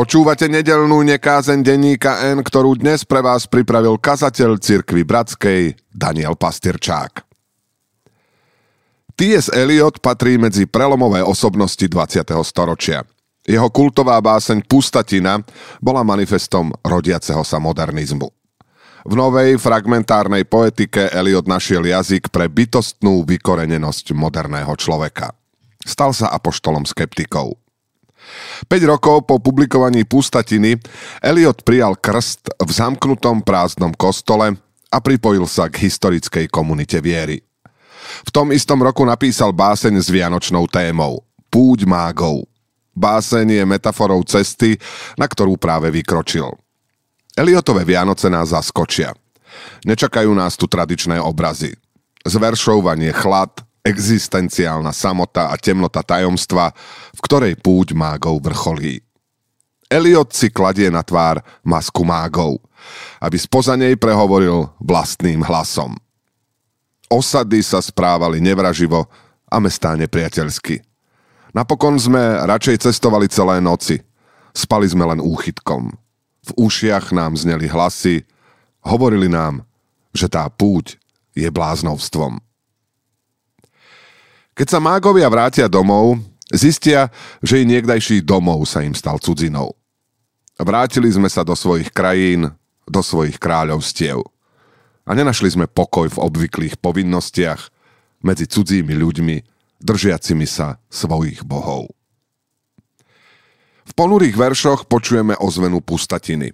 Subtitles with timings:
[0.00, 7.20] Počúvate nedelnú nekázeň denníka N, ktorú dnes pre vás pripravil kazateľ cirkvi Bratskej Daniel Pastierčák.
[9.12, 9.52] T.S.
[9.52, 12.16] Eliot patrí medzi prelomové osobnosti 20.
[12.48, 13.04] storočia.
[13.44, 15.36] Jeho kultová báseň Pustatina
[15.84, 18.32] bola manifestom rodiaceho sa modernizmu.
[19.04, 25.36] V novej fragmentárnej poetike Eliot našiel jazyk pre bytostnú vykorenenosť moderného človeka.
[25.84, 27.60] Stal sa apoštolom skeptikov.
[28.68, 30.78] 5 rokov po publikovaní Pustatiny
[31.20, 34.56] Eliot prijal krst v zamknutom prázdnom kostole
[34.90, 37.40] a pripojil sa k historickej komunite viery.
[38.26, 42.46] V tom istom roku napísal báseň s vianočnou témou Púď mágov.
[42.94, 44.78] Báseň je metaforou cesty,
[45.18, 46.46] na ktorú práve vykročil.
[47.38, 49.14] Eliotové Vianoce nás zaskočia.
[49.86, 51.74] Nečakajú nás tu tradičné obrazy.
[52.26, 56.72] Zveršovanie chlad, existenciálna samota a temnota tajomstva,
[57.16, 59.00] v ktorej púť mágov vrcholí.
[59.90, 62.62] Eliot si kladie na tvár masku mágov,
[63.18, 65.96] aby spoza nej prehovoril vlastným hlasom–
[67.10, 69.10] Osady sa správali nevraživo
[69.50, 70.78] a mestá nepriateľsky.
[71.50, 73.98] Napokon sme radšej cestovali celé noci.
[74.54, 75.90] Spali sme len úchytkom.
[76.46, 78.22] V ušiach nám zneli hlasy,
[78.86, 79.66] hovorili nám,
[80.14, 81.02] že tá púť
[81.34, 82.38] je bláznovstvom.
[84.60, 86.20] Keď sa mágovia vrátia domov,
[86.52, 87.08] zistia,
[87.40, 89.72] že i niekdajší domov sa im stal cudzinou.
[90.60, 92.52] Vrátili sme sa do svojich krajín,
[92.84, 94.20] do svojich kráľovstiev
[95.08, 97.72] a nenašli sme pokoj v obvyklých povinnostiach
[98.20, 99.36] medzi cudzími ľuďmi,
[99.80, 101.88] držiacimi sa svojich bohov.
[103.88, 106.52] V ponurých veršoch počujeme ozvenu pustatiny.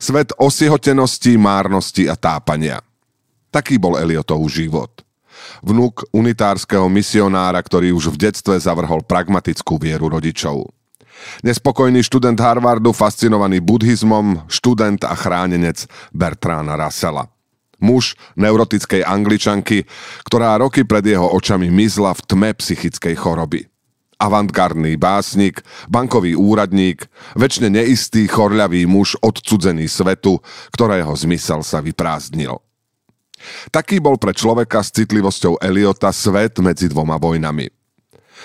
[0.00, 2.80] Svet osiehotenosti, márnosti a tápania.
[3.52, 5.04] Taký bol Eliotov život.
[5.62, 10.70] Vnúk unitárskeho misionára, ktorý už v detstve zavrhol pragmatickú vieru rodičov.
[11.42, 17.26] Nespokojný študent Harvardu, fascinovaný buddhizmom, študent a chránenec Bertrána Russella–
[17.78, 19.86] Muž neurotickej angličanky,
[20.26, 23.70] ktorá roky pred jeho očami mizla v tme psychickej choroby.
[24.18, 27.06] Avantgardný básnik, bankový úradník,
[27.38, 30.42] väčšine neistý, chorľavý muž odcudzený svetu,
[30.74, 32.58] ktorého zmysel sa vyprázdnil.
[33.70, 37.70] Taký bol pre človeka s citlivosťou Eliota svet medzi dvoma vojnami.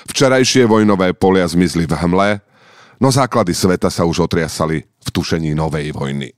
[0.09, 2.41] Včerajšie vojnové polia zmizli v hmle,
[2.99, 6.33] no základy sveta sa už otriasali v tušení novej vojny.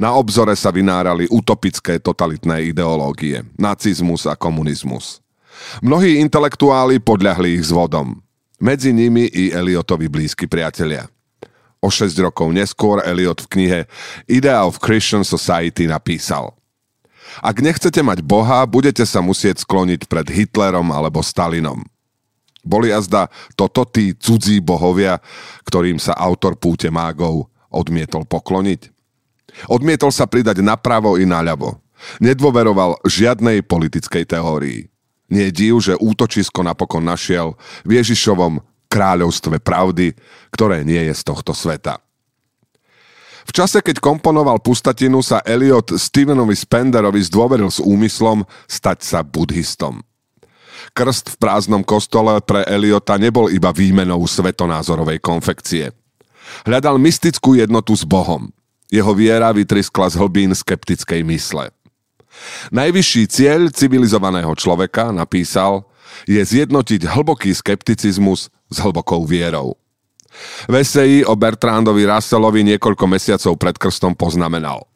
[0.00, 5.20] Na obzore sa vynárali utopické totalitné ideológie, nacizmus a komunizmus.
[5.84, 8.22] Mnohí intelektuáli podľahli ich zvodom.
[8.60, 11.04] Medzi nimi i Eliotovi blízki priatelia.
[11.80, 13.80] O 6 rokov neskôr Eliot v knihe
[14.28, 16.59] Idea of Christian Society napísal
[17.38, 21.86] Ak nechcete mať Boha, budete sa musieť skloniť pred Hitlerom alebo Stalinom.
[22.60, 25.16] Boli azda toto tí cudzí bohovia,
[25.64, 28.92] ktorým sa autor púte mágov odmietol pokloniť?
[29.70, 31.80] Odmietol sa pridať napravo i naľavo.
[32.20, 34.88] Nedôveroval žiadnej politickej teórii.
[35.30, 37.54] Nie je div, že útočisko napokon našiel
[37.86, 40.18] v Ježišovom kráľovstve pravdy,
[40.50, 42.02] ktoré nie je z tohto sveta.
[43.50, 50.06] V čase, keď komponoval Pustatinu, sa Eliot Stevenovi Spenderovi zdôveril s úmyslom stať sa buddhistom.
[50.94, 55.90] Krst v prázdnom kostole pre Eliota nebol iba výmenou svetonázorovej konfekcie.
[56.62, 58.54] Hľadal mystickú jednotu s Bohom.
[58.86, 61.74] Jeho viera vytriskla z hlbín skeptickej mysle.
[62.70, 65.90] Najvyšší cieľ civilizovaného človeka, napísal,
[66.22, 69.79] je zjednotiť hlboký skepticizmus s hlbokou vierou.
[70.70, 74.86] V eseji o Bertrandovi Russellovi niekoľko mesiacov pred krstom poznamenal.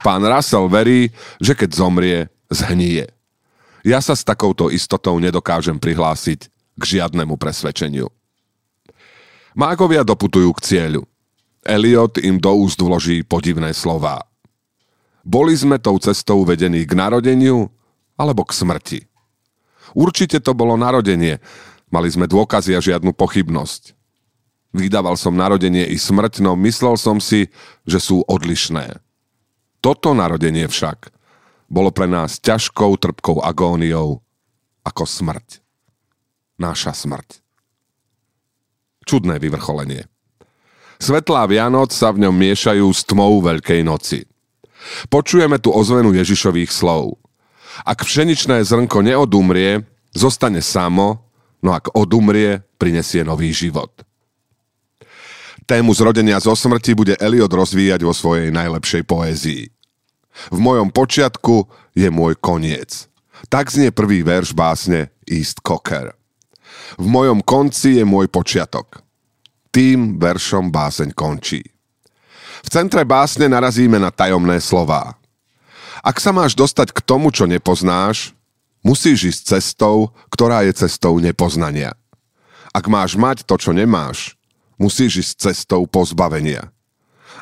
[0.00, 1.10] Pán Russell verí,
[1.42, 2.18] že keď zomrie,
[2.52, 3.10] zhnie.
[3.82, 8.10] Ja sa s takouto istotou nedokážem prihlásiť k žiadnemu presvedčeniu.
[9.56, 11.02] Mágovia doputujú k cieľu–
[11.66, 14.22] Eliot im do úst vloží podivné slová.
[15.26, 17.66] Boli sme tou cestou vedení k narodeniu
[18.14, 19.00] alebo k smrti.
[19.90, 21.42] Určite to bolo narodenie.
[21.90, 23.98] Mali sme dôkazy a žiadnu pochybnosť.
[24.76, 27.48] Vydával som narodenie i smrť, no myslel som si,
[27.88, 29.00] že sú odlišné.
[29.80, 31.08] Toto narodenie však
[31.72, 34.20] bolo pre nás ťažkou, trpkou agóniou
[34.84, 35.64] ako smrť.
[36.60, 37.40] Náša smrť.
[39.08, 40.04] Čudné vyvrcholenie.
[41.00, 44.28] Svetlá Vianoc sa v ňom miešajú s tmou Veľkej noci.
[45.08, 47.16] Počujeme tu ozvenu Ježišových slov.
[47.84, 51.28] Ak pšeničné zrnko neodumrie, zostane samo,
[51.60, 53.92] no ak odumrie, prinesie nový život.
[55.66, 59.66] Tému zrodenia zo smrti bude Eliot rozvíjať vo svojej najlepšej poézii.
[60.54, 63.10] V mojom počiatku je môj koniec.
[63.50, 66.14] Tak znie prvý verš básne East Cocker.
[66.96, 69.02] V mojom konci je môj počiatok.
[69.76, 71.60] tým veršom báseň končí.
[72.64, 75.20] V centre básne narazíme na tajomné slová.
[76.00, 78.32] Ak sa máš dostať k tomu, čo nepoznáš,
[78.80, 81.92] musíš ísť cestou, ktorá je cestou nepoznania.
[82.72, 84.35] Ak máš mať to, čo nemáš,
[84.80, 86.72] musíš ísť cestou pozbavenia.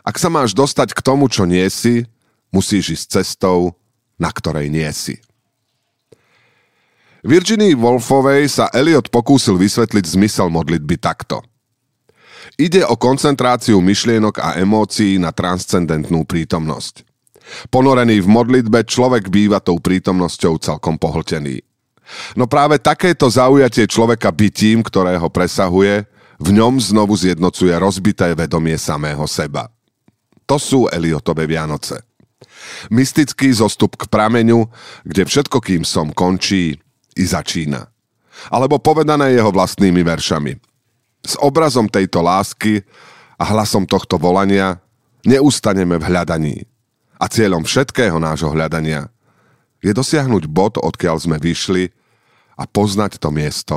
[0.03, 2.07] Ak sa máš dostať k tomu, čo nie si,
[2.51, 3.75] musíš ísť cestou,
[4.19, 5.19] na ktorej nie si.
[7.25, 11.41] Virginii Wolfovej sa Eliot pokúsil vysvetliť zmysel modlitby takto.
[12.61, 17.03] Ide o koncentráciu myšlienok a emócií na transcendentnú prítomnosť.
[17.73, 21.65] Ponorený v modlitbe človek býva tou prítomnosťou celkom pohltený.
[22.37, 26.05] No práve takéto zaujatie človeka bytím, ktorého presahuje,
[26.39, 29.71] v ňom znovu zjednocuje rozbité vedomie samého seba.
[30.45, 32.03] To sú Eliotové Vianoce.
[32.93, 34.69] Mystický zostup k prameňu,
[35.07, 36.77] kde všetko, kým som končí,
[37.15, 37.89] i začína.
[38.51, 40.59] Alebo povedané jeho vlastnými veršami.
[41.25, 42.83] S obrazom tejto lásky
[43.39, 44.83] a hlasom tohto volania
[45.25, 46.57] neustaneme v hľadaní.
[47.17, 49.09] A cieľom všetkého nášho hľadania
[49.81, 51.89] je dosiahnuť bod, odkiaľ sme vyšli
[52.59, 53.77] a poznať to miesto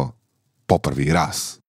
[0.68, 1.62] poprvý raz.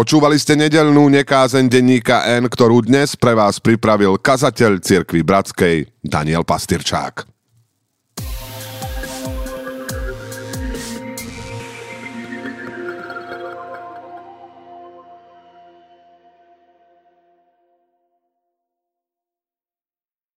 [0.00, 6.40] Počúvali ste nedelnú nekázeň denníka N, ktorú dnes pre vás pripravil kazateľ cirkvi Bratskej Daniel
[6.40, 7.28] Pastyrčák.